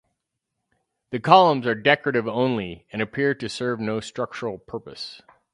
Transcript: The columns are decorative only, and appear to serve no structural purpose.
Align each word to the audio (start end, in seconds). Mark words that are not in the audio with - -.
The 1.11 1.19
columns 1.19 1.67
are 1.67 1.75
decorative 1.75 2.27
only, 2.27 2.87
and 2.91 3.03
appear 3.03 3.35
to 3.35 3.47
serve 3.47 3.79
no 3.79 3.99
structural 3.99 4.57
purpose. 4.57 5.21